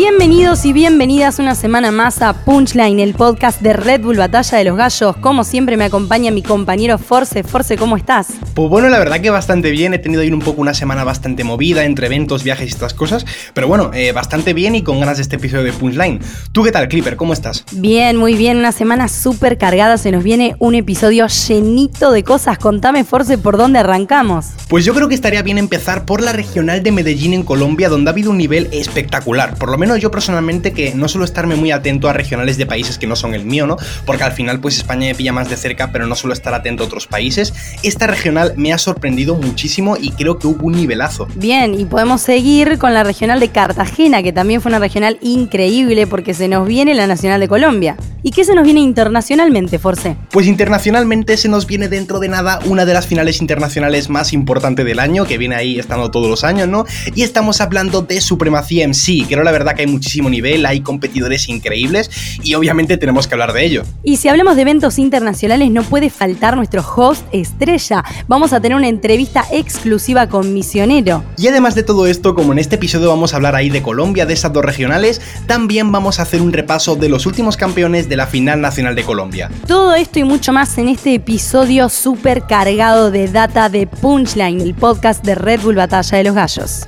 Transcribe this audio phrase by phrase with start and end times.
[0.00, 4.62] Bienvenidos y bienvenidas una semana más a Punchline, el podcast de Red Bull Batalla de
[4.62, 5.16] los Gallos.
[5.16, 7.42] Como siempre me acompaña mi compañero Force.
[7.42, 8.28] Force, ¿cómo estás?
[8.54, 9.94] Pues bueno, la verdad que bastante bien.
[9.94, 13.26] He tenido ahí un poco una semana bastante movida entre eventos, viajes y estas cosas.
[13.54, 16.20] Pero bueno, eh, bastante bien y con ganas de este episodio de Punchline.
[16.52, 17.16] ¿Tú qué tal, Clipper?
[17.16, 17.64] ¿Cómo estás?
[17.72, 18.58] Bien, muy bien.
[18.58, 19.98] Una semana súper cargada.
[19.98, 22.58] Se nos viene un episodio llenito de cosas.
[22.58, 24.46] Contame, Force, por dónde arrancamos.
[24.68, 28.10] Pues yo creo que estaría bien empezar por la regional de Medellín en Colombia, donde
[28.10, 29.56] ha habido un nivel espectacular.
[29.56, 32.98] Por lo menos yo personalmente que no suelo estarme muy atento a regionales de países
[32.98, 33.76] que no son el mío, ¿no?
[34.04, 36.82] Porque al final pues España me pilla más de cerca, pero no suelo estar atento
[36.82, 37.54] a otros países.
[37.82, 41.26] Esta regional me ha sorprendido muchísimo y creo que hubo un nivelazo.
[41.34, 46.06] Bien, y podemos seguir con la regional de Cartagena, que también fue una regional increíble
[46.06, 47.96] porque se nos viene la Nacional de Colombia.
[48.22, 50.16] ¿Y qué se nos viene internacionalmente, Force?
[50.30, 54.84] Pues internacionalmente se nos viene dentro de nada una de las finales internacionales más importantes
[54.84, 56.84] del año, que viene ahí estando todos los años, ¿no?
[57.14, 59.24] Y estamos hablando de Supremacía sí.
[59.28, 62.10] Creo la verdad que hay muchísimo nivel, hay competidores increíbles
[62.42, 63.82] y obviamente tenemos que hablar de ello.
[64.02, 68.04] Y si hablamos de eventos internacionales, no puede faltar nuestro host estrella.
[68.26, 71.24] Vamos a tener una entrevista exclusiva con Misionero.
[71.36, 74.26] Y además de todo esto, como en este episodio vamos a hablar ahí de Colombia,
[74.26, 78.16] de esas dos regionales, también vamos a hacer un repaso de los últimos campeones de
[78.16, 79.50] la final nacional de Colombia.
[79.66, 84.74] Todo esto y mucho más en este episodio súper cargado de data de Punchline, el
[84.74, 86.84] podcast de Red Bull Batalla de los Gallos.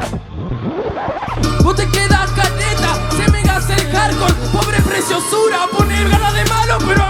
[5.01, 7.10] preciosura Poner ganas de malo pero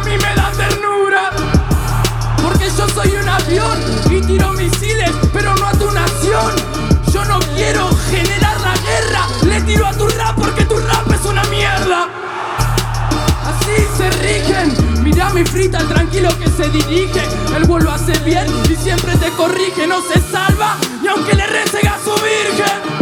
[15.32, 17.22] rigen Mira mi frita tranquilo que se dirige.
[17.56, 20.76] El vuelo lo hace bien y siempre te corrige No se salva.
[21.02, 23.00] Y aunque le recega a su virgen.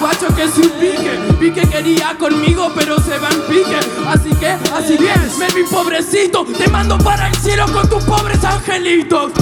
[0.00, 3.78] Guacho que se pique Pique quería conmigo pero se va en pique.
[4.06, 5.20] Así que, así bien,
[5.56, 9.32] mi pobrecito Te mando para el cielo con tus pobres angelitos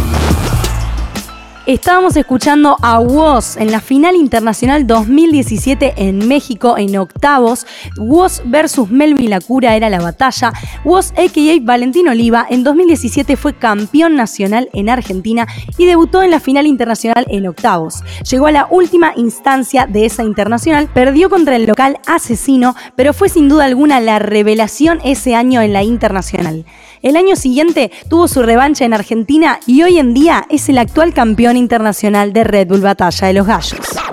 [1.67, 7.67] Estábamos escuchando a Woz en la final internacional 2017 en México en octavos.
[7.99, 10.53] Woz versus Melvin Lacura era la batalla.
[10.85, 11.59] Woz, a.k.a.
[11.63, 17.27] Valentín Oliva, en 2017 fue campeón nacional en Argentina y debutó en la final internacional
[17.29, 18.05] en octavos.
[18.31, 23.29] Llegó a la última instancia de esa internacional, perdió contra el local asesino, pero fue
[23.29, 26.65] sin duda alguna la revelación ese año en la internacional.
[27.03, 31.13] El año siguiente tuvo su revancha en Argentina y hoy en día es el actual
[31.13, 34.06] campeón internacional de Red Bull Batalla de los Gallos.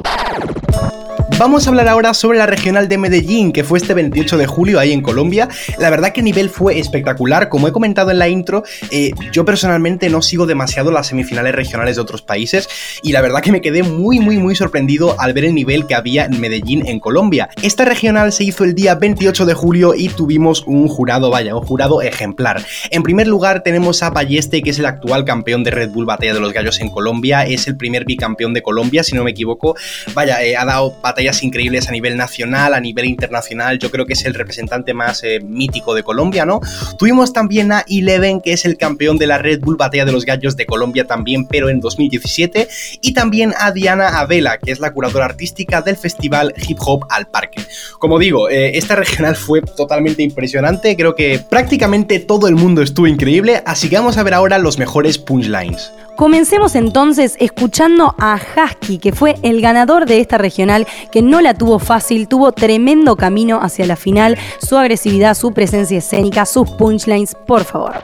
[1.40, 4.80] Vamos a hablar ahora sobre la regional de Medellín, que fue este 28 de julio
[4.80, 5.50] ahí en Colombia.
[5.80, 7.50] La verdad que el nivel fue espectacular.
[7.50, 11.96] Como he comentado en la intro, eh, yo personalmente no sigo demasiado las semifinales regionales
[11.96, 12.70] de otros países
[13.02, 15.96] y la verdad que me quedé muy, muy, muy sorprendido al ver el nivel que
[15.96, 17.50] había en Medellín, en Colombia.
[17.64, 21.66] Esta regional se hizo el día 28 de julio y tuvimos un jurado, vaya, un
[21.66, 22.64] jurado ejemplar.
[22.92, 26.36] En primer lugar tenemos a Balleste, que es el actual campeón de Red Bull Batalla
[26.36, 27.44] de los Gallos en Colombia.
[27.44, 29.76] Es el primer bicampeón de Colombia, si no me equivoco.
[30.14, 30.94] Vaya, eh, ha dado
[31.42, 33.80] increíbles a nivel nacional, a nivel internacional.
[33.80, 36.60] Yo creo que es el representante más eh, mítico de Colombia, ¿no?
[37.00, 40.26] Tuvimos también a Eleven, que es el campeón de la Red Bull Batalla de los
[40.26, 42.68] Gallos de Colombia también, pero en 2017.
[43.02, 47.28] Y también a Diana Avela, que es la curadora artística del festival Hip Hop al
[47.28, 47.62] Parque.
[48.00, 50.96] Como digo, eh, esta regional fue totalmente impresionante.
[50.96, 53.64] Creo que prácticamente todo el mundo estuvo increíble.
[53.66, 55.92] Así que vamos a ver ahora los mejores punchlines.
[56.16, 61.56] Comencemos entonces escuchando a Husky, que fue el ganador de esta regional, que no la
[61.56, 67.36] tuvo fácil, tuvo tremendo camino hacia la final, su agresividad, su presencia escénica, sus punchlines,
[67.48, 68.02] por favor.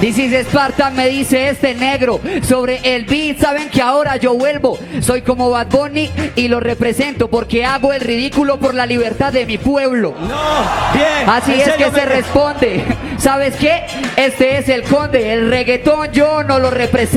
[0.00, 3.38] This is Spartan, me dice este negro sobre el beat.
[3.38, 4.78] Saben que ahora yo vuelvo.
[5.02, 9.44] Soy como Bad Bunny y lo represento porque hago el ridículo por la libertad de
[9.44, 10.14] mi pueblo.
[10.18, 10.38] No,
[10.94, 11.28] bien.
[11.28, 12.82] Así es que se responde.
[13.18, 13.82] ¿Sabes qué?
[14.16, 15.34] Este es el conde.
[15.34, 17.09] El reggaetón yo no lo represento,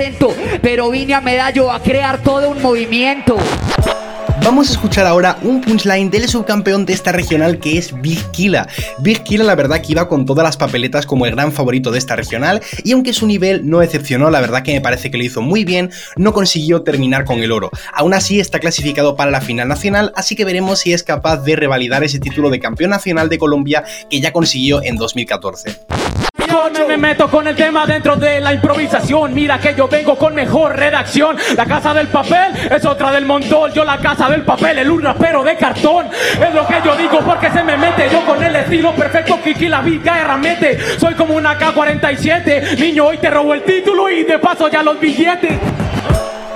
[0.62, 3.38] pero vine a medallo a crear todo un movimiento.
[4.44, 8.68] Vamos a escuchar ahora un punchline del subcampeón de esta regional que es Big Killa.
[9.00, 12.00] Big Killa la verdad que iba con todas las papeletas como el gran favorito de
[12.00, 15.24] esta regional y aunque su nivel no decepcionó, la verdad que me parece que lo
[15.24, 17.72] hizo muy bien, no consiguió terminar con el oro.
[17.94, 21.56] Aún así está clasificado para la final nacional, así que veremos si es capaz de
[21.56, 26.23] revalidar ese título de campeón nacional de Colombia que ya consiguió en 2014
[26.88, 29.34] me meto con el tema dentro de la improvisación.
[29.34, 31.38] Mira que yo vengo con mejor redacción.
[31.56, 33.72] La casa del papel es otra del montón.
[33.72, 36.08] Yo la casa del papel, el un rapero de cartón.
[36.12, 38.10] Es lo que yo digo porque se me mete.
[38.12, 40.80] Yo con el estilo perfecto, Kiki la vida mete.
[41.00, 42.78] Soy como una K-47.
[42.78, 45.60] Niño, hoy te robo el título y de paso ya los billetes.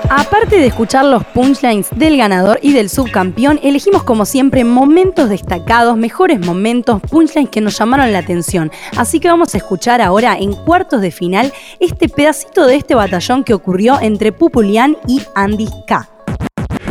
[0.09, 5.97] Aparte de escuchar los punchlines del ganador y del subcampeón, elegimos como siempre momentos destacados,
[5.97, 8.71] mejores momentos, punchlines que nos llamaron la atención.
[8.95, 11.51] Así que vamos a escuchar ahora en cuartos de final
[11.81, 16.16] este pedacito de este batallón que ocurrió entre Pupulian y Andy K.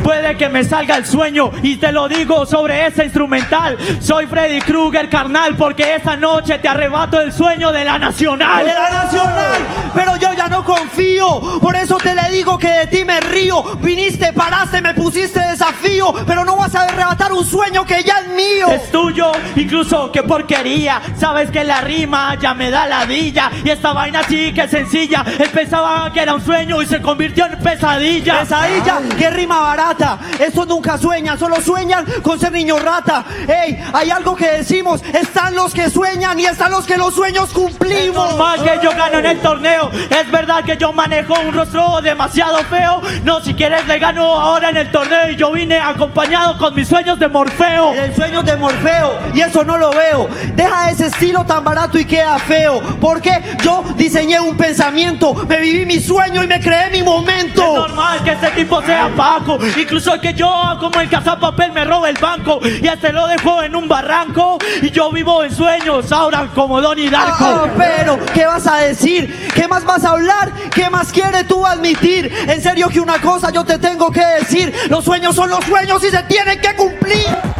[0.07, 3.77] Puede que me salga el sueño y te lo digo sobre ese instrumental.
[3.99, 8.65] Soy Freddy Krueger, carnal, porque esa noche te arrebato el sueño de la nacional.
[8.65, 9.59] De la nacional,
[9.93, 11.59] pero yo ya no confío.
[11.61, 13.65] Por eso te le digo que de ti me río.
[13.81, 18.29] Viniste, paraste, me pusiste desafío, pero no vas a arrebatar un sueño que ya es
[18.29, 18.69] mío.
[18.71, 21.03] Es tuyo, incluso qué porquería.
[21.19, 23.51] Sabes que la rima ya me da ladilla.
[23.65, 25.25] Y esta vaina sí que es sencilla.
[25.37, 28.39] Él pensaba que era un sueño y se convirtió en pesadilla.
[28.39, 29.96] Pesadilla, qué rima barata.
[30.39, 33.25] Eso nunca sueñan, solo sueñan con ser niño rata.
[33.49, 37.51] Ey, hay algo que decimos, están los que sueñan y están los que los sueños
[37.51, 38.31] cumplimos.
[38.31, 39.91] Es normal que yo gano en el torneo.
[40.11, 43.01] Es verdad que yo manejo un rostro demasiado feo.
[43.25, 46.89] No, si quieres le gano ahora en el torneo y yo vine acompañado con mis
[46.89, 47.93] sueños de Morfeo.
[47.95, 50.29] El sueño de Morfeo y eso no lo veo.
[50.55, 52.81] Deja ese estilo tan barato y queda feo.
[53.01, 57.63] Porque yo diseñé un pensamiento, me viví mi sueño y me creé mi momento.
[57.63, 62.09] Es normal que este tipo sea Paco Incluso que yo, como el cazapapel, me roba
[62.09, 64.59] el banco y este lo dejo en un barranco.
[64.83, 67.45] Y yo vivo en sueños, ahora como Donnie Darko.
[67.45, 69.49] Oh, pero, ¿qué vas a decir?
[69.55, 70.51] ¿Qué más vas a hablar?
[70.75, 72.35] ¿Qué más quieres tú admitir?
[72.49, 74.75] En serio que una cosa yo te tengo que decir.
[74.89, 77.56] Los sueños son los sueños y se tienen que cumplir.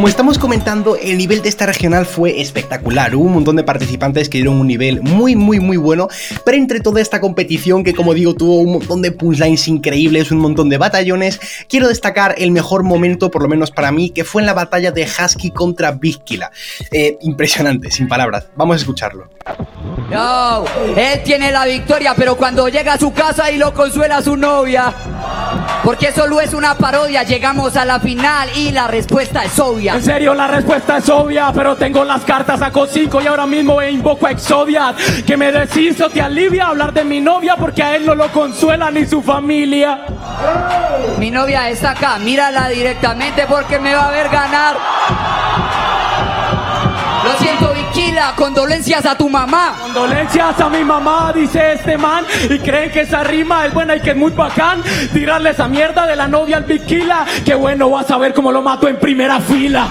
[0.00, 3.14] Como estamos comentando, el nivel de esta regional fue espectacular.
[3.14, 6.08] Hubo un montón de participantes que dieron un nivel muy, muy, muy bueno.
[6.42, 10.38] Pero entre toda esta competición, que como digo, tuvo un montón de punchlines increíbles, un
[10.38, 11.38] montón de batallones,
[11.68, 14.90] quiero destacar el mejor momento, por lo menos para mí, que fue en la batalla
[14.90, 16.50] de Husky contra Vízquila.
[16.90, 18.46] Eh, impresionante, sin palabras.
[18.56, 19.28] Vamos a escucharlo.
[20.10, 20.64] No,
[20.96, 24.94] él tiene la victoria, pero cuando llega a su casa y lo consuela su novia.
[25.84, 29.89] Porque solo es una parodia, llegamos a la final y la respuesta es obvia.
[29.92, 33.82] En serio, la respuesta es obvia, pero tengo las cartas a 5 y ahora mismo
[33.82, 34.94] invoco a Exodia.
[35.26, 38.28] Que me decís o te alivia hablar de mi novia porque a él no lo
[38.28, 40.06] consuela ni su familia.
[41.18, 44.76] Mi novia está acá, mírala directamente porque me va a ver ganar.
[47.24, 47.69] Lo siento,
[48.36, 49.76] Condolencias a tu mamá.
[49.80, 52.24] Condolencias a mi mamá, dice este man.
[52.48, 54.82] Y creen que esa rima es buena y que es muy bacán.
[55.12, 57.26] Tirarle esa mierda de la novia al Viquila.
[57.44, 59.86] Que bueno, vas a ver cómo lo mato en primera fila.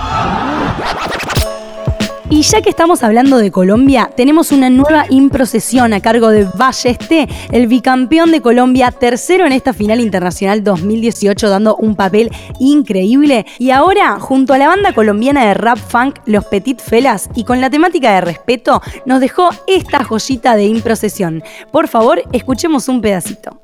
[2.39, 7.27] Y ya que estamos hablando de Colombia, tenemos una nueva improcesión a cargo de Ballesté,
[7.51, 13.45] el bicampeón de Colombia, tercero en esta final internacional 2018, dando un papel increíble.
[13.57, 17.59] Y ahora, junto a la banda colombiana de rap funk, Los Petit Felas, y con
[17.59, 21.43] la temática de respeto, nos dejó esta joyita de improcesión.
[21.73, 23.59] Por favor, escuchemos un pedacito.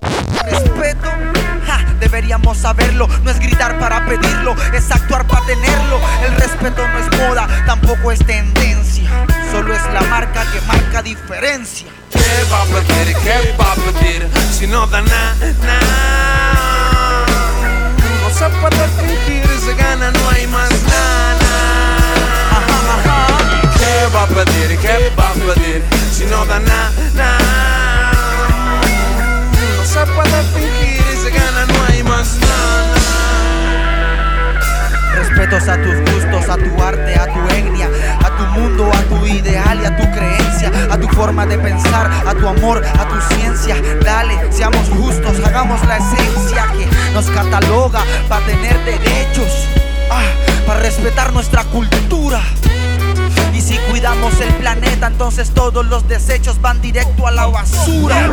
[2.05, 3.07] Deberíamos saberlo.
[3.23, 5.99] No es gritar para pedirlo, es actuar para tenerlo.
[6.23, 9.09] El respeto no es moda, tampoco es tendencia.
[9.51, 11.87] Solo es la marca que marca diferencia.
[12.11, 13.15] ¿Qué va a pedir?
[13.17, 14.29] ¿Qué va a pedir?
[14.51, 17.25] Si no da nada, nada.
[18.21, 21.53] No se puede fingir, se gana, no hay más nada.
[23.79, 24.77] ¿Qué va a pedir?
[24.79, 25.83] ¿Qué va a pedir?
[26.11, 27.94] Si no da nada.
[35.67, 37.89] A tus gustos, a tu arte, a tu etnia,
[38.23, 42.11] a tu mundo, a tu ideal y a tu creencia, a tu forma de pensar,
[42.23, 43.75] a tu amor, a tu ciencia.
[44.03, 49.67] Dale, seamos justos, hagamos la esencia que nos cataloga para tener derechos,
[50.11, 50.21] ah,
[50.67, 52.41] para respetar nuestra cultura.
[53.51, 58.29] Y si cuidamos el planeta, entonces todos los desechos van directo a la basura.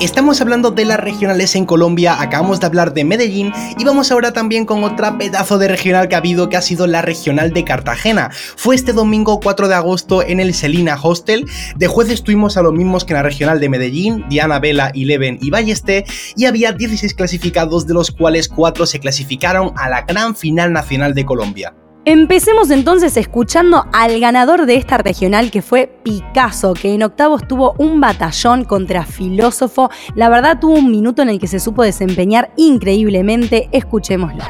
[0.00, 4.32] Estamos hablando de las regionales en Colombia, acabamos de hablar de Medellín y vamos ahora
[4.32, 7.64] también con otra pedazo de regional que ha habido que ha sido la regional de
[7.64, 8.30] Cartagena.
[8.54, 11.46] Fue este domingo 4 de agosto en el Selina Hostel.
[11.74, 15.36] De jueces tuvimos a los mismos que en la regional de Medellín, Diana Vela, Leven
[15.42, 16.04] y Ballesté,
[16.36, 21.12] y había 16 clasificados de los cuales 4 se clasificaron a la gran final nacional
[21.12, 21.74] de Colombia.
[22.10, 27.74] Empecemos entonces escuchando al ganador de esta regional que fue Picasso, que en octavos tuvo
[27.76, 29.90] un batallón contra Filósofo.
[30.14, 33.68] La verdad tuvo un minuto en el que se supo desempeñar increíblemente.
[33.72, 34.42] Escuchémoslo.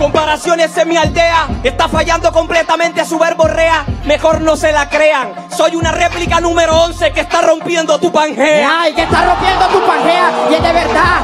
[0.00, 3.86] Comparaciones en mi aldea, está fallando completamente su verbo rea.
[4.04, 5.32] Mejor no se la crean.
[5.56, 8.80] Soy una réplica número 11 que está rompiendo tu pangea.
[8.80, 11.20] Ay, que está rompiendo tu pangea y es de verdad.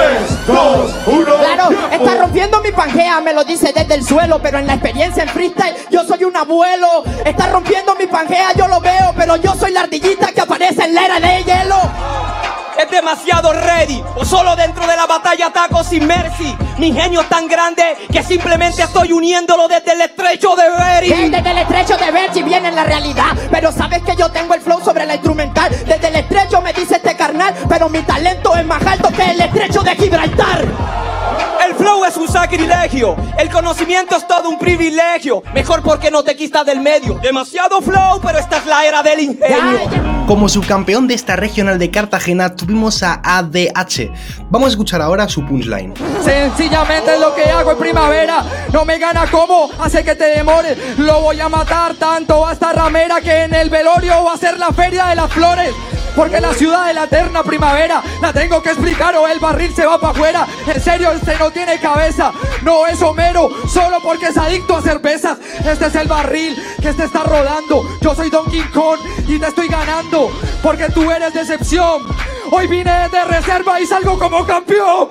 [0.00, 1.34] Tres, dos, uno.
[1.36, 5.22] Claro, está rompiendo mi pangea, me lo dice desde el suelo, pero en la experiencia
[5.22, 7.04] en freestyle yo soy un abuelo.
[7.24, 10.94] Está rompiendo mi pangea, yo lo veo, pero yo soy la ardillita que aparece en
[10.94, 11.76] la era de hielo.
[12.80, 16.56] Es demasiado ready, o solo dentro de la batalla ataco sin mercy.
[16.78, 21.30] Mi ingenio es tan grande que simplemente estoy uniéndolo desde el estrecho de Bering.
[21.30, 24.80] desde el estrecho de Berchi viene la realidad, pero sabes que yo tengo el flow
[24.82, 25.70] sobre la instrumental.
[25.86, 29.42] Desde el estrecho me dice este carnal, pero mi talento es más alto que el
[29.42, 30.64] estrecho de Gibraltar.
[31.70, 35.40] El flow es un sacrilegio, el conocimiento es todo un privilegio.
[35.54, 37.14] Mejor porque no te quitas del medio.
[37.22, 39.78] Demasiado flow, pero esta es la era del ingenio.
[40.26, 44.10] Como subcampeón de esta regional de Cartagena tuvimos a ADH.
[44.50, 45.94] Vamos a escuchar ahora su punchline.
[46.24, 48.44] Sencillamente es lo que hago en primavera.
[48.72, 50.76] No me gana como hace que te demores.
[50.98, 54.72] Lo voy a matar tanto hasta ramera que en el velorio va a ser la
[54.72, 55.70] feria de las flores.
[56.16, 59.86] Porque la ciudad de la eterna primavera la tengo que explicar o el barril se
[59.86, 60.46] va para afuera.
[60.66, 62.32] En serio, este no tiene cabeza.
[62.62, 65.38] No es Homero, solo porque es adicto a cervezas.
[65.64, 67.84] Este es el barril que este está rodando.
[68.00, 68.98] Yo soy Donkey Kong
[69.28, 70.30] y te estoy ganando.
[70.62, 72.02] Porque tú eres decepción.
[72.50, 75.08] Hoy vine de reserva y salgo como campeón.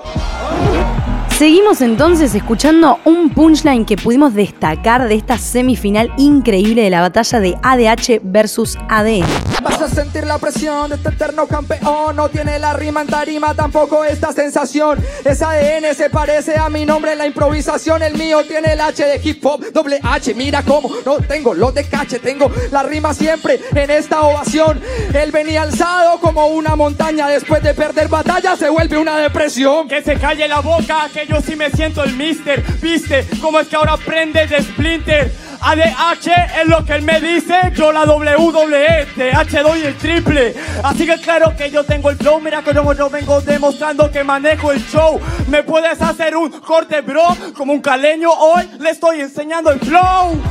[1.40, 7.40] Seguimos entonces escuchando un punchline que pudimos destacar de esta semifinal increíble de la batalla
[7.40, 9.24] de ADH versus ADN.
[9.70, 12.16] Vas a sentir la presión de este eterno campeón.
[12.16, 15.00] No tiene la rima en tarima, tampoco esta sensación.
[15.24, 18.02] Es ADN, se parece a mi nombre en la improvisación.
[18.02, 20.34] El mío tiene el H de hip hop, doble H.
[20.34, 24.82] Mira cómo no tengo los de cache, tengo la rima siempre en esta ovación.
[25.14, 27.28] Él venía alzado como una montaña.
[27.28, 29.88] Después de perder batalla, se vuelve una depresión.
[29.88, 32.64] Que se calle la boca, que yo sí me siento el mister.
[32.82, 35.49] ¿Viste cómo es que ahora aprende de Splinter?
[35.62, 36.28] ADH
[36.62, 40.56] es lo que él me dice, yo la WWE, de H doy el triple.
[40.84, 44.24] Así que claro que yo tengo el flow, mira que yo, yo vengo demostrando que
[44.24, 45.20] manejo el show.
[45.48, 47.24] Me puedes hacer un corte, bro,
[47.56, 50.42] como un caleño, hoy le estoy enseñando el flow.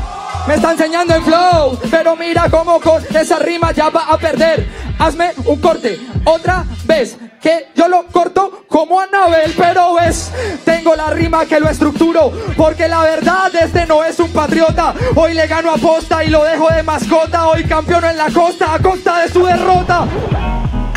[0.46, 4.66] Me está enseñando el flow, pero mira cómo con esa rima ya va a perder.
[4.98, 10.30] Hazme un corte, otra vez, que yo lo corto como Anabel, pero ves,
[10.64, 14.94] tengo la rima que lo estructuro, porque la verdad este no es un patriota.
[15.14, 18.74] Hoy le gano a posta y lo dejo de mascota, hoy campeón en la costa
[18.74, 20.06] a costa de su derrota.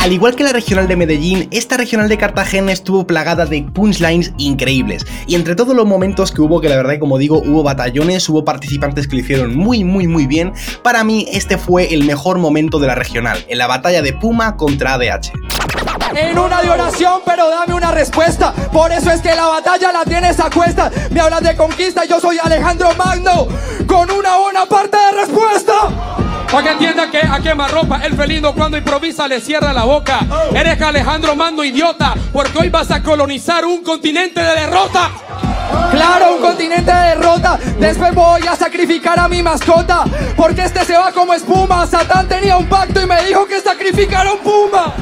[0.02, 4.34] Al igual que la regional de Medellín, esta regional de Cartagena estuvo plagada de punchlines
[4.40, 5.06] increíbles.
[5.28, 8.44] Y entre todos los momentos que hubo, que la verdad, como digo, hubo batallones, hubo
[8.44, 12.80] participantes que lo hicieron muy, muy, muy bien, para mí este fue el mejor momento
[12.80, 15.34] de la regional, en la batalla de Puma contra ADH.
[16.16, 18.54] En una de oración, pero dame una respuesta.
[18.72, 20.92] Por eso es que la batalla la tienes a cuesta.
[21.10, 23.48] Me hablas de conquista, yo soy Alejandro Magno,
[23.88, 25.74] con una buena parte de respuesta.
[26.52, 30.20] Para que entiendan que a quemarropa el felino cuando improvisa le cierra la boca.
[30.54, 35.10] Eres Alejandro Mando idiota, porque hoy vas a colonizar un continente de derrota.
[35.92, 37.58] Claro, un continente de derrota.
[37.80, 40.04] Después voy a sacrificar a mi mascota.
[40.36, 41.88] Porque este se va como espuma.
[41.88, 44.94] Satán tenía un pacto y me dijo que sacrificara un puma.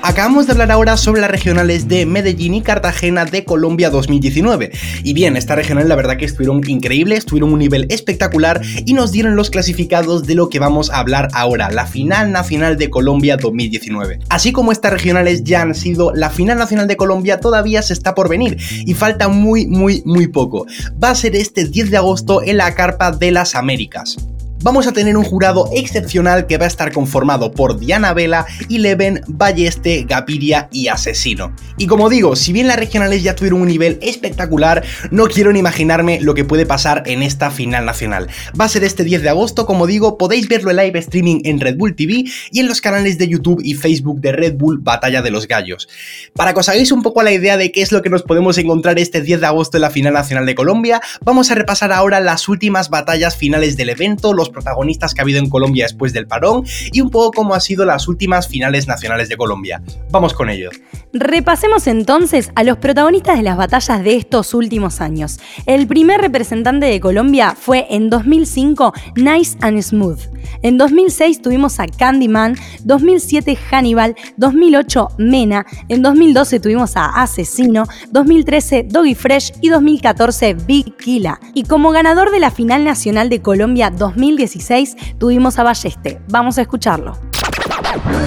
[0.00, 4.70] Acabamos de hablar ahora sobre las regionales de Medellín y Cartagena de Colombia 2019.
[5.02, 9.10] Y bien, estas regionales la verdad que estuvieron increíbles, tuvieron un nivel espectacular y nos
[9.10, 13.36] dieron los clasificados de lo que vamos a hablar ahora, la final nacional de Colombia
[13.36, 14.20] 2019.
[14.28, 18.14] Así como estas regionales ya han sido, la final nacional de Colombia todavía se está
[18.14, 20.66] por venir y falta muy, muy, muy poco.
[21.02, 24.16] Va a ser este 10 de agosto en la Carpa de las Américas
[24.62, 29.22] vamos a tener un jurado excepcional que va a estar conformado por Diana Vela, Eleven,
[29.26, 31.54] Balleste, Gapiria y Asesino.
[31.76, 35.60] Y como digo, si bien las regionales ya tuvieron un nivel espectacular, no quiero ni
[35.60, 38.28] imaginarme lo que puede pasar en esta final nacional.
[38.58, 41.60] Va a ser este 10 de agosto, como digo, podéis verlo en live streaming en
[41.60, 45.22] Red Bull TV y en los canales de YouTube y Facebook de Red Bull Batalla
[45.22, 45.88] de los Gallos.
[46.34, 48.58] Para que os hagáis un poco la idea de qué es lo que nos podemos
[48.58, 52.20] encontrar este 10 de agosto en la final nacional de Colombia, vamos a repasar ahora
[52.20, 56.26] las últimas batallas finales del evento, los protagonistas que ha habido en Colombia después del
[56.26, 59.82] parón y un poco cómo han sido las últimas finales nacionales de Colombia.
[60.10, 60.70] Vamos con ello.
[61.12, 65.40] Repasemos entonces a los protagonistas de las batallas de estos últimos años.
[65.66, 70.20] El primer representante de Colombia fue en 2005 Nice and Smooth.
[70.62, 78.86] En 2006 tuvimos a Candyman, 2007 Hannibal, 2008 Mena, en 2012 tuvimos a Asesino, 2013
[78.88, 81.40] Doggy Fresh y 2014 Big Killa.
[81.54, 83.90] Y como ganador de la final nacional de Colombia
[84.38, 86.20] 2016 tuvimos a Balleste.
[86.28, 87.18] Vamos a escucharlo.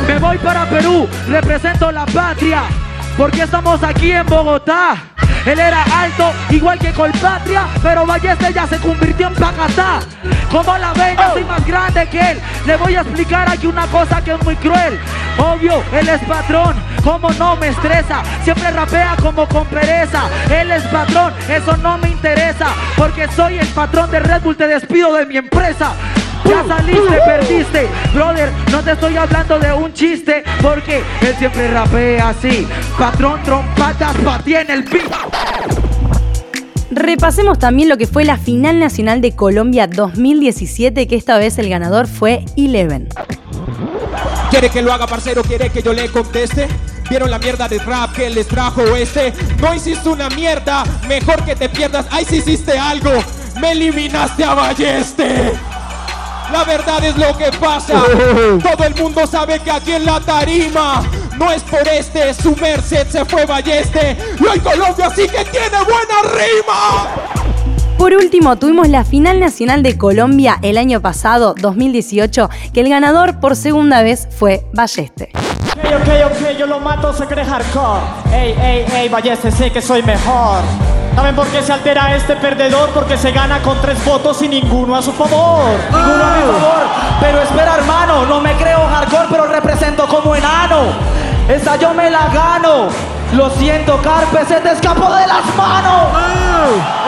[0.07, 2.63] Me voy para Perú, represento la patria,
[3.17, 4.95] porque estamos aquí en Bogotá.
[5.45, 9.99] Él era alto, igual que Colpatria, pero Balleste ya se convirtió en Pacatá.
[10.51, 12.41] Como la ven, yo soy más grande que él.
[12.65, 14.99] Le voy a explicar aquí una cosa que es muy cruel.
[15.37, 18.21] Obvio, él es patrón, como no me estresa.
[18.43, 20.23] Siempre rapea como con pereza.
[20.49, 22.67] Él es patrón, eso no me interesa.
[22.95, 25.93] Porque soy el patrón de Red Bull, te despido de mi empresa.
[26.45, 28.51] Ya saliste, perdiste, brother.
[28.71, 32.67] No te estoy hablando de un chiste, porque él siempre rapea así.
[32.97, 35.09] Patrón, trompatas, ti en el piso.
[36.91, 41.69] Repasemos también lo que fue la final nacional de Colombia 2017, que esta vez el
[41.69, 43.07] ganador fue Eleven.
[44.49, 45.41] ¿Quiere que lo haga, parcero?
[45.43, 46.67] ¿Quiere que yo le conteste?
[47.09, 49.33] ¿Vieron la mierda de rap que les trajo este?
[49.61, 52.05] No hiciste una mierda, mejor que te pierdas.
[52.11, 53.11] Ay, si hiciste algo,
[53.61, 55.53] me eliminaste a Balleste.
[56.51, 58.03] La verdad es lo que pasa.
[58.63, 61.01] Todo el mundo sabe que aquí en la tarima
[61.37, 64.17] no es por este, su merced se fue Balleste.
[64.39, 67.41] Y hoy Colombia sí que tiene buena rima.
[67.97, 73.39] Por último, tuvimos la final nacional de Colombia el año pasado, 2018, que el ganador
[73.39, 75.31] por segunda vez fue Balleste.
[75.93, 78.01] Ok, ok, yo lo mato, se cree hardcore.
[78.31, 80.61] Ey, ey, ey, Balleste, sé que soy mejor.
[81.15, 82.89] ¿Saben por qué se altera este perdedor?
[82.91, 85.69] Porque se gana con tres votos y ninguno a su favor.
[85.91, 86.83] Ninguno a mi favor.
[87.19, 90.77] Pero espera, hermano, no me creo hardcore, pero represento como enano.
[91.51, 92.87] Esa yo me la gano.
[93.33, 96.07] Lo siento, Carpe, se te escapó de las manos.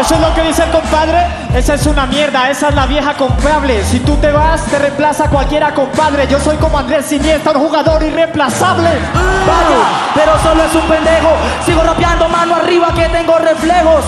[0.02, 1.26] Eso es lo que dice el compadre.
[1.56, 3.82] Esa es una mierda, esa es la vieja confiable.
[3.86, 6.28] Si tú te vas, te reemplaza cualquiera, compadre.
[6.28, 8.90] Yo soy como Andrés Siniestra, un jugador irreemplazable.
[8.90, 11.30] Vaya, pero solo es un pendejo.
[11.66, 14.04] Sigo rapeando mano arriba que tengo reflejos.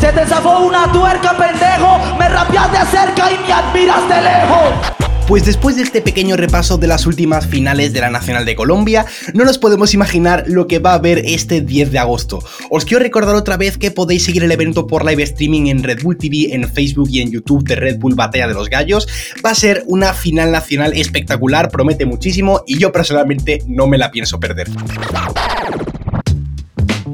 [0.00, 1.98] Se te zafó una tuerca, pendejo.
[2.18, 5.03] Me rapeas de cerca y me admiras de lejos.
[5.26, 9.06] Pues después de este pequeño repaso de las últimas finales de la Nacional de Colombia,
[9.32, 12.44] no nos podemos imaginar lo que va a haber este 10 de agosto.
[12.68, 16.02] Os quiero recordar otra vez que podéis seguir el evento por live streaming en Red
[16.02, 19.08] Bull TV, en Facebook y en YouTube de Red Bull Batalla de los Gallos.
[19.44, 24.10] Va a ser una final nacional espectacular, promete muchísimo y yo personalmente no me la
[24.10, 24.68] pienso perder.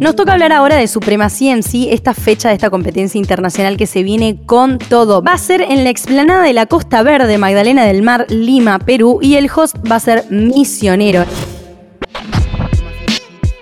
[0.00, 3.87] Nos toca hablar ahora de Supremacía en sí, esta fecha de esta competencia internacional que
[3.87, 5.23] se viene con todo.
[5.23, 9.19] Va a ser en la explanada de la Costa Verde, Magdalena del Mar, Lima, Perú,
[9.21, 11.26] y el host va a ser Misionero.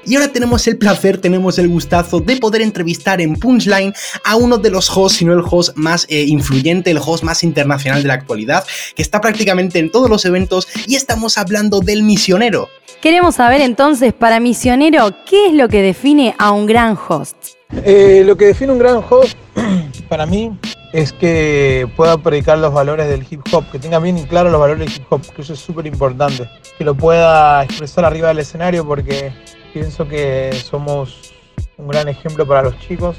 [0.09, 3.92] Y ahora tenemos el placer, tenemos el gustazo de poder entrevistar en Punchline
[4.25, 7.44] a uno de los hosts, si no el host más eh, influyente, el host más
[7.44, 8.64] internacional de la actualidad,
[8.97, 12.71] que está prácticamente en todos los eventos y estamos hablando del misionero.
[13.03, 17.37] Queremos saber entonces, para misionero, ¿qué es lo que define a un gran host?
[17.85, 19.37] Eh, lo que define un gran host,
[20.09, 20.59] para mí,
[20.94, 24.87] es que pueda predicar los valores del hip hop, que tenga bien claro los valores
[24.87, 28.87] del hip hop, que eso es súper importante, que lo pueda expresar arriba del escenario
[28.87, 29.33] porque
[29.72, 31.35] pienso que somos
[31.76, 33.16] un gran ejemplo para los chicos,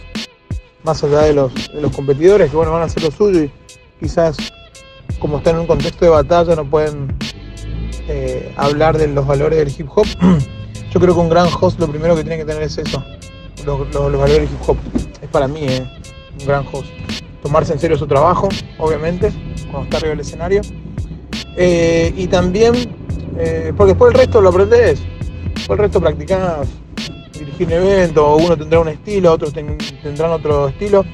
[0.83, 1.51] más allá de los,
[1.95, 3.51] competidores que bueno, van a hacer lo suyo y
[3.99, 4.37] quizás
[5.19, 7.13] como están en un contexto de batalla no pueden
[8.07, 10.07] eh, hablar de los valores del hip hop.
[10.91, 13.03] Yo creo que un gran host lo primero que tiene que tener es eso,
[13.65, 14.77] los, valores del hip hop.
[15.21, 15.87] Es para mí eh,
[16.39, 16.89] un gran host.
[17.43, 19.31] Tomarse en serio su trabajo, obviamente,
[19.71, 20.61] cuando está arriba del escenario.
[21.55, 22.73] Eh, y también,
[23.77, 25.01] porque después el resto lo aprendes
[25.73, 26.67] el resto practicás
[27.37, 31.05] dirigir un evento, uno tendrá un estilo, otros tendrán otro estilo.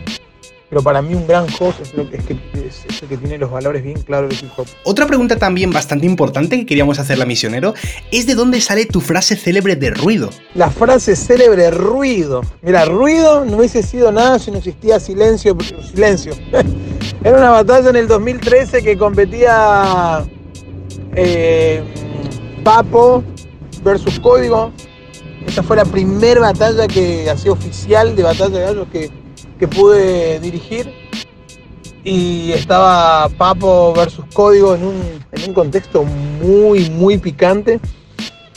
[0.67, 3.83] Pero para mí un gran host es, lo que, es, el que tiene los valores
[3.83, 4.65] bien claros del hip hop.
[4.83, 7.75] Otra pregunta también bastante importante que queríamos hacerle a Misionero
[8.11, 10.31] es de dónde sale tu frase célebre de ruido.
[10.55, 12.41] La frase célebre ruido.
[12.63, 15.55] Mira, ruido no hubiese sido nada si no existía silencio.
[15.91, 16.33] Silencio.
[17.23, 20.25] Era una batalla en el 2013 que competía
[21.15, 21.83] eh,
[22.63, 23.23] Papo,
[23.85, 24.73] versus Código.
[25.47, 30.91] Esa fue la primera batalla que hacía oficial de batalla de gallos que, pude dirigir.
[32.03, 37.79] Y estaba Papo versus Código en un, contexto muy, muy picante.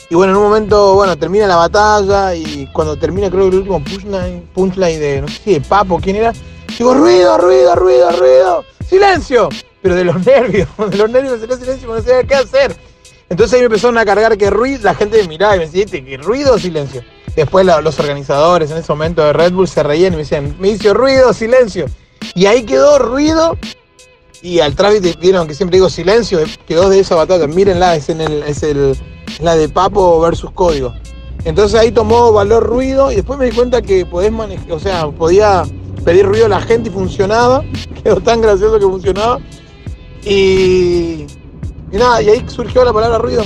[0.09, 3.55] Y bueno, en un momento, bueno, termina la batalla y cuando termina creo que el
[3.57, 6.33] último punchline, punchline de, no sé si Papo, ¿quién era?
[6.77, 9.49] Digo, ruido, ruido, ruido, ruido, silencio.
[9.81, 12.88] Pero de los nervios, de los nervios, de silencio, no sabía qué hacer.
[13.29, 16.17] Entonces ahí me empezaron a cargar que ruido, la gente miraba y me decía, ¿qué
[16.17, 17.03] ruido o silencio?
[17.35, 20.69] Después los organizadores en ese momento de Red Bull se reían y me decían, me
[20.69, 21.85] hizo ruido, silencio.
[22.33, 23.57] Y ahí quedó ruido.
[24.41, 27.45] Y al trámite vieron que siempre digo silencio, quedó de esa batalla.
[27.45, 28.97] Mírenla, es, el, es el,
[29.41, 30.93] la de Papo versus Código.
[31.45, 35.07] Entonces ahí tomó valor ruido y después me di cuenta que podés manejar, o sea,
[35.07, 35.63] podía
[36.03, 37.63] pedir ruido a la gente y funcionaba.
[38.03, 39.39] Quedó tan gracioso que funcionaba.
[40.25, 41.25] Y
[41.91, 43.43] y nada, y ahí surgió la palabra ruido.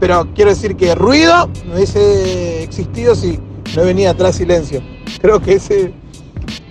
[0.00, 3.38] Pero quiero decir que ruido no hubiese existido si
[3.76, 4.82] no venía atrás silencio.
[5.20, 5.94] Creo que ese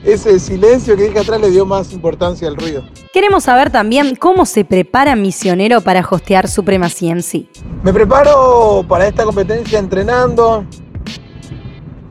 [0.04, 2.84] ese silencio que dije atrás le dio más importancia al ruido.
[3.14, 7.46] Queremos saber también cómo se prepara Misionero para hostear Supremacía MC.
[7.84, 10.66] Me preparo para esta competencia entrenando,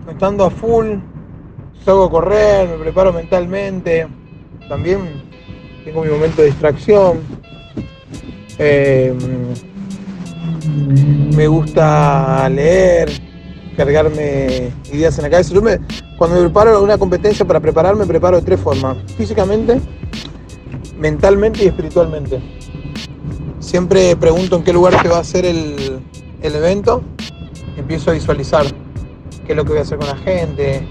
[0.08, 0.98] estando a full,
[1.84, 4.06] salgo a correr, me preparo mentalmente,
[4.68, 5.24] también
[5.84, 7.39] tengo mi momento de distracción.
[8.62, 9.14] Eh,
[11.34, 13.10] me gusta leer,
[13.74, 15.54] cargarme ideas en la cabeza.
[15.54, 15.62] Yo
[16.18, 18.98] cuando me preparo una competencia para prepararme, me preparo de tres formas.
[19.16, 19.80] Físicamente,
[20.98, 22.38] mentalmente y espiritualmente.
[23.60, 26.02] Siempre pregunto en qué lugar se va a hacer el,
[26.42, 27.02] evento.
[27.78, 28.66] Empiezo a visualizar
[29.46, 30.86] qué es lo que voy a hacer con la gente,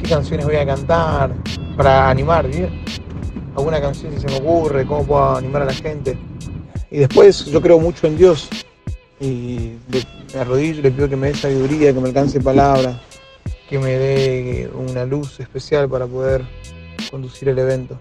[0.00, 1.32] qué canciones voy a cantar,
[1.76, 2.82] para animar, ¿bien?
[3.56, 6.18] alguna canción si se me ocurre, cómo puedo animar a la gente.
[6.92, 8.50] Y después yo creo mucho en Dios
[9.18, 9.70] y
[10.34, 13.00] me arrodillo, le pido que me dé sabiduría, que me alcance palabras,
[13.70, 16.44] que me dé una luz especial para poder
[17.10, 17.98] conducir el evento.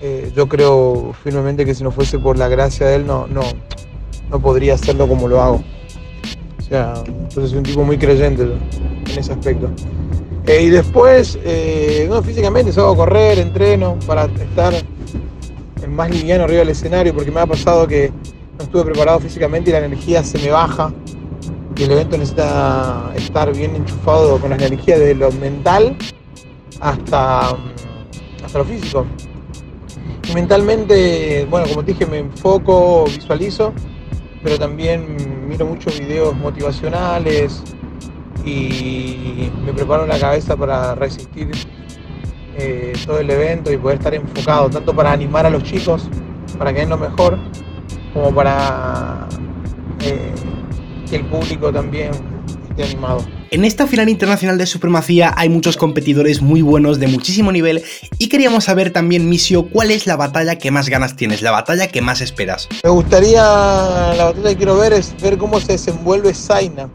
[0.00, 3.42] Eh, yo creo firmemente que si no fuese por la gracia de Él no, no,
[4.30, 5.62] no podría hacerlo como lo hago.
[6.58, 9.70] O sea, entonces soy un tipo muy creyente en ese aspecto.
[10.46, 14.74] Eh, y después, eh, no, físicamente salgo a correr, entreno para estar
[15.90, 18.10] más liviano arriba del escenario, porque me ha pasado que
[18.58, 20.92] no estuve preparado físicamente y la energía se me baja.
[21.76, 25.96] Y el evento necesita estar bien enchufado con la energía de lo mental
[26.80, 27.56] hasta,
[28.44, 29.06] hasta lo físico.
[30.28, 33.72] Y mentalmente, bueno, como te dije, me enfoco, visualizo,
[34.42, 37.62] pero también miro muchos videos motivacionales,
[38.44, 41.50] y me preparo la cabeza para resistir
[42.60, 46.08] eh, todo el evento y poder estar enfocado, tanto para animar a los chicos,
[46.58, 47.38] para que den lo mejor,
[48.12, 49.26] como para
[50.00, 50.32] eh,
[51.08, 52.10] que el público también
[52.68, 53.24] esté animado.
[53.50, 57.82] En esta final internacional de supremacía hay muchos competidores muy buenos de muchísimo nivel
[58.18, 61.88] y queríamos saber también, Misio, cuál es la batalla que más ganas tienes, la batalla
[61.88, 62.68] que más esperas.
[62.84, 66.90] Me gustaría, la batalla que quiero ver es ver cómo se desenvuelve Zaina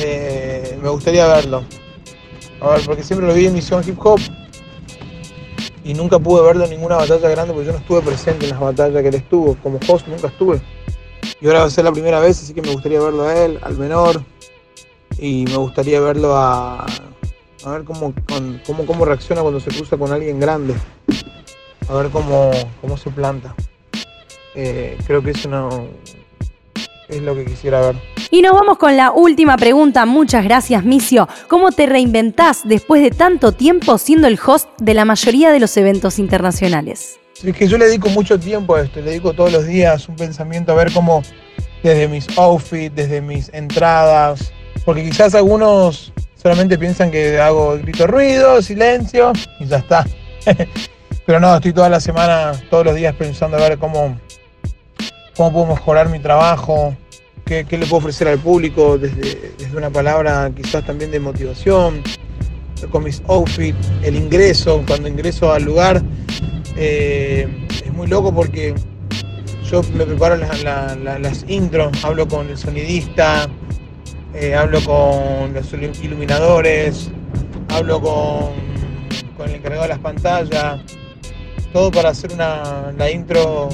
[0.00, 1.64] eh, me gustaría verlo.
[2.60, 4.20] A ver, porque siempre lo vi en Misión Hip Hop
[5.84, 8.60] y nunca pude verlo en ninguna batalla grande porque yo no estuve presente en las
[8.60, 9.56] batallas que él estuvo.
[9.62, 10.60] Como host nunca estuve.
[11.40, 13.58] Y ahora va a ser la primera vez, así que me gustaría verlo a él,
[13.62, 14.22] al menor.
[15.18, 16.84] Y me gustaría verlo a.
[17.64, 18.14] A ver cómo,
[18.66, 20.74] cómo, cómo reacciona cuando se cruza con alguien grande.
[21.88, 23.54] A ver cómo, cómo se planta.
[24.54, 25.88] Eh, creo que eso no,
[27.08, 27.96] es lo que quisiera ver.
[28.30, 30.04] Y nos vamos con la última pregunta.
[30.04, 31.28] Muchas gracias, Micio.
[31.48, 35.74] ¿Cómo te reinventás después de tanto tiempo siendo el host de la mayoría de los
[35.78, 37.18] eventos internacionales?
[37.42, 40.16] Es que yo le dedico mucho tiempo a esto, le dedico todos los días un
[40.16, 41.22] pensamiento a ver cómo
[41.82, 44.52] desde mis outfits, desde mis entradas,
[44.84, 50.06] porque quizás algunos solamente piensan que hago grito ruido, silencio y ya está.
[51.26, 54.18] Pero no, estoy toda la semana, todos los días pensando a ver cómo,
[55.36, 56.94] cómo puedo mejorar mi trabajo,
[57.48, 62.02] qué, le puedo ofrecer al público desde, una palabra quizás también de motivación,
[62.90, 66.02] con mis outfits, el ingreso, cuando ingreso al lugar,
[66.76, 67.48] eh,
[67.84, 68.74] es muy loco porque
[69.70, 73.48] yo me preparo las, intros, hablo con el sonidista,
[74.34, 77.10] eh, hablo con los iluminadores,
[77.68, 78.52] hablo con,
[79.36, 80.80] con el encargado de las pantallas,
[81.72, 83.68] todo para hacer una, la intro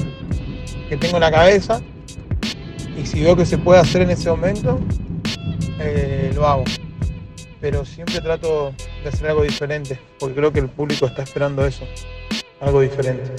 [0.89, 1.81] que tengo en la cabeza
[3.07, 4.81] si veo que se puede hacer en ese momento,
[5.81, 6.65] eh, lo hago.
[7.61, 11.85] Pero siempre trato de hacer algo diferente, porque creo que el público está esperando eso,
[12.61, 13.31] algo diferente.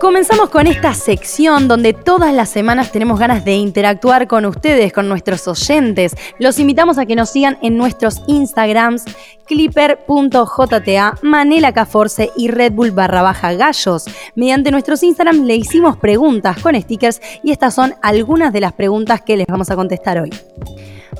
[0.00, 5.08] Comenzamos con esta sección donde todas las semanas tenemos ganas de interactuar con ustedes, con
[5.08, 6.14] nuestros oyentes.
[6.38, 9.04] Los invitamos a que nos sigan en nuestros Instagrams
[9.46, 14.04] clipper.jta, Manela Caforce y Red Bull barra baja gallos.
[14.34, 19.22] Mediante nuestros Instagram le hicimos preguntas con stickers y estas son algunas de las preguntas
[19.22, 20.30] que les vamos a contestar hoy.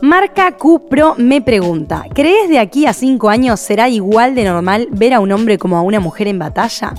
[0.02, 4.88] Marca Q Pro me pregunta, ¿crees de aquí a 5 años será igual de normal
[4.90, 6.92] ver a un hombre como a una mujer en batalla?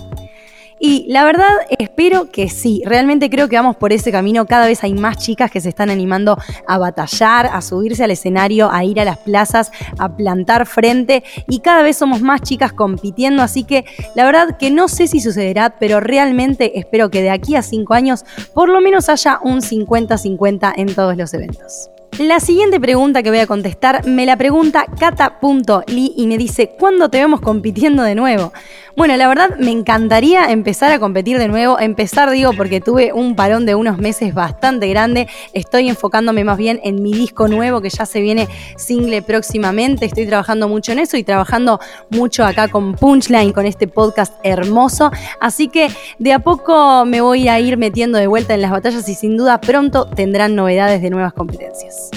[0.79, 2.83] Y la verdad, espero que sí.
[2.85, 4.45] Realmente creo que vamos por ese camino.
[4.45, 6.37] Cada vez hay más chicas que se están animando
[6.67, 11.23] a batallar, a subirse al escenario, a ir a las plazas, a plantar frente.
[11.47, 13.41] Y cada vez somos más chicas compitiendo.
[13.41, 13.85] Así que
[14.15, 17.93] la verdad que no sé si sucederá, pero realmente espero que de aquí a cinco
[17.93, 21.89] años por lo menos haya un 50-50 en todos los eventos.
[22.19, 27.09] La siguiente pregunta que voy a contestar me la pregunta kata.li y me dice, ¿cuándo
[27.09, 28.53] te vemos compitiendo de nuevo?
[28.97, 31.79] Bueno, la verdad me encantaría empezar a competir de nuevo.
[31.79, 35.27] Empezar, digo, porque tuve un parón de unos meses bastante grande.
[35.53, 40.07] Estoy enfocándome más bien en mi disco nuevo que ya se viene single próximamente.
[40.07, 41.79] Estoy trabajando mucho en eso y trabajando
[42.09, 45.11] mucho acá con Punchline, con este podcast hermoso.
[45.39, 49.07] Así que de a poco me voy a ir metiendo de vuelta en las batallas
[49.07, 52.09] y sin duda pronto tendrán novedades de nuevas competencias.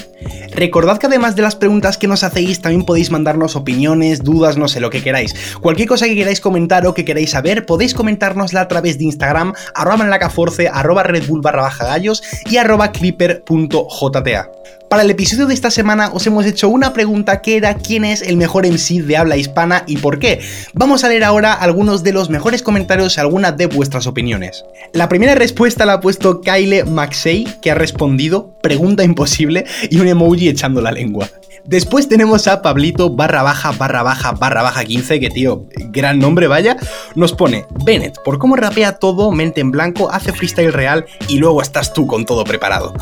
[0.52, 4.68] Recordad que además de las preguntas que nos hacéis, también podéis mandarnos opiniones, dudas, no
[4.68, 5.34] sé, lo que queráis.
[5.60, 9.54] Cualquier cosa que queráis comentar o que queráis saber, podéis comentárnosla a través de Instagram,
[9.74, 14.50] arroba manelacaforce, arroba redbull barra baja gallos y arroba clipper.jta.
[14.90, 18.22] Para el episodio de esta semana os hemos hecho una pregunta que era quién es
[18.22, 20.40] el mejor MC de habla hispana y por qué.
[20.74, 24.64] Vamos a leer ahora algunos de los mejores comentarios y algunas de vuestras opiniones.
[24.92, 30.08] La primera respuesta la ha puesto Kyle Maxey, que ha respondido pregunta imposible y un
[30.08, 31.28] emoji echando la lengua.
[31.64, 36.48] Después tenemos a Pablito barra baja barra baja barra baja 15, que tío, gran nombre
[36.48, 36.76] vaya,
[37.14, 41.62] nos pone Bennett, por cómo rapea todo, mente en blanco, hace freestyle real y luego
[41.62, 42.92] estás tú con todo preparado.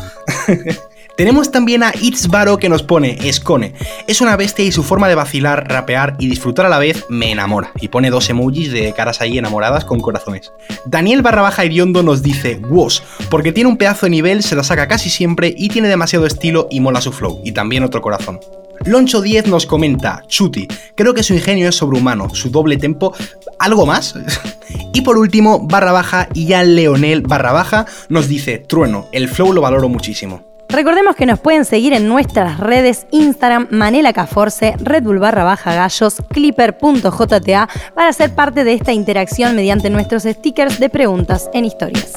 [1.19, 3.73] Tenemos también a Itzbaro que nos pone Escone.
[4.07, 7.29] Es una bestia y su forma de vacilar, rapear y disfrutar a la vez me
[7.29, 7.73] enamora.
[7.81, 10.53] Y pone dos emojis de caras ahí enamoradas con corazones.
[10.85, 14.63] Daniel barra baja Iriondo nos dice Woz, porque tiene un pedazo de nivel, se la
[14.63, 17.41] saca casi siempre y tiene demasiado estilo y mola su flow.
[17.43, 18.39] Y también otro corazón.
[18.85, 23.13] Loncho 10 nos comenta, Chuti, creo que su ingenio es sobrehumano, su doble tempo,
[23.59, 24.15] ¿algo más?
[24.93, 29.51] y por último, barra baja y ya Leonel barra baja nos dice, Trueno, el flow
[29.51, 30.48] lo valoro muchísimo.
[30.69, 35.73] Recordemos que nos pueden seguir en nuestras redes Instagram, Manela Caforce, Red Bull barra baja
[35.73, 42.13] gallos, clipper.jta para ser parte de esta interacción mediante nuestros stickers de preguntas en historias.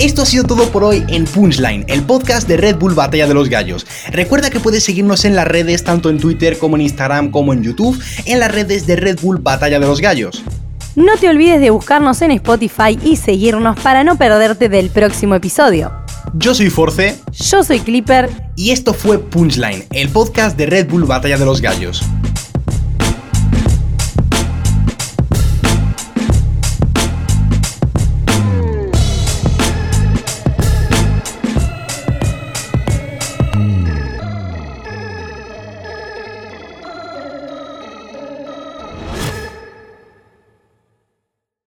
[0.00, 3.34] Esto ha sido todo por hoy en Punchline, el podcast de Red Bull Batalla de
[3.34, 3.86] los Gallos.
[4.10, 7.62] Recuerda que puedes seguirnos en las redes, tanto en Twitter como en Instagram como en
[7.62, 10.42] YouTube, en las redes de Red Bull Batalla de los Gallos.
[10.98, 15.92] No te olvides de buscarnos en Spotify y seguirnos para no perderte del próximo episodio.
[16.34, 17.16] Yo soy Force.
[17.30, 18.28] Yo soy Clipper.
[18.56, 22.02] Y esto fue Punchline, el podcast de Red Bull Batalla de los Gallos.